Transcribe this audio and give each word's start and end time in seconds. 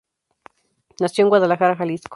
Nació 0.99 1.25
en 1.25 1.29
Guadalajara, 1.29 1.75
Jalisco. 1.77 2.09